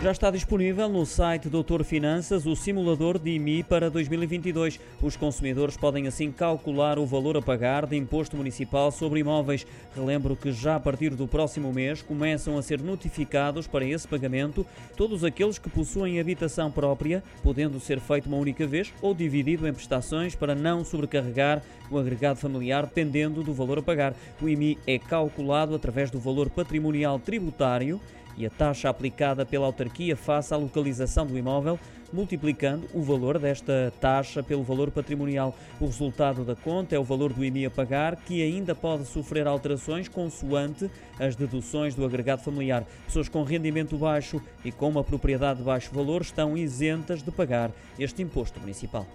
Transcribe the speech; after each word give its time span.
Já 0.00 0.12
está 0.12 0.30
disponível 0.30 0.88
no 0.88 1.04
site 1.04 1.48
Doutor 1.48 1.82
Finanças 1.82 2.46
o 2.46 2.54
simulador 2.54 3.18
de 3.18 3.30
IMI 3.30 3.64
para 3.64 3.90
2022. 3.90 4.78
Os 5.02 5.16
consumidores 5.16 5.76
podem 5.76 6.06
assim 6.06 6.30
calcular 6.30 7.00
o 7.00 7.04
valor 7.04 7.36
a 7.36 7.42
pagar 7.42 7.84
de 7.84 7.96
imposto 7.96 8.36
municipal 8.36 8.92
sobre 8.92 9.18
imóveis. 9.18 9.66
Relembro 9.96 10.36
que 10.36 10.52
já 10.52 10.76
a 10.76 10.80
partir 10.80 11.16
do 11.16 11.26
próximo 11.26 11.72
mês 11.72 12.00
começam 12.00 12.56
a 12.56 12.62
ser 12.62 12.80
notificados 12.80 13.66
para 13.66 13.84
esse 13.84 14.06
pagamento 14.06 14.64
todos 14.96 15.24
aqueles 15.24 15.58
que 15.58 15.68
possuem 15.68 16.20
habitação 16.20 16.70
própria, 16.70 17.20
podendo 17.42 17.80
ser 17.80 17.98
feito 17.98 18.26
uma 18.26 18.36
única 18.36 18.68
vez 18.68 18.94
ou 19.02 19.12
dividido 19.12 19.66
em 19.66 19.72
prestações 19.72 20.32
para 20.32 20.54
não 20.54 20.84
sobrecarregar 20.84 21.60
o 21.90 21.98
agregado 21.98 22.38
familiar, 22.38 22.86
dependendo 22.86 23.42
do 23.42 23.52
valor 23.52 23.78
a 23.80 23.82
pagar. 23.82 24.14
O 24.40 24.48
IMI 24.48 24.78
é 24.86 24.96
calculado 24.96 25.74
através 25.74 26.08
do 26.08 26.20
valor 26.20 26.48
patrimonial 26.48 27.18
tributário 27.18 28.00
e 28.38 28.46
a 28.46 28.50
taxa 28.50 28.88
aplicada 28.88 29.44
pela 29.44 29.66
autarquia 29.66 30.16
face 30.16 30.54
à 30.54 30.56
localização 30.56 31.26
do 31.26 31.36
imóvel, 31.36 31.78
multiplicando 32.12 32.88
o 32.94 33.02
valor 33.02 33.38
desta 33.38 33.92
taxa 34.00 34.42
pelo 34.42 34.62
valor 34.62 34.90
patrimonial. 34.90 35.54
O 35.80 35.86
resultado 35.86 36.44
da 36.44 36.54
conta 36.54 36.94
é 36.94 36.98
o 36.98 37.04
valor 37.04 37.32
do 37.32 37.44
IMI 37.44 37.66
a 37.66 37.70
pagar, 37.70 38.16
que 38.16 38.42
ainda 38.42 38.74
pode 38.74 39.04
sofrer 39.04 39.46
alterações 39.46 40.08
consoante 40.08 40.90
as 41.18 41.34
deduções 41.34 41.94
do 41.94 42.04
agregado 42.04 42.42
familiar. 42.42 42.86
Pessoas 43.06 43.28
com 43.28 43.42
rendimento 43.42 43.98
baixo 43.98 44.40
e 44.64 44.70
com 44.70 44.88
uma 44.88 45.04
propriedade 45.04 45.58
de 45.58 45.64
baixo 45.64 45.92
valor 45.92 46.22
estão 46.22 46.56
isentas 46.56 47.22
de 47.22 47.30
pagar 47.30 47.72
este 47.98 48.22
imposto 48.22 48.60
municipal. 48.60 49.06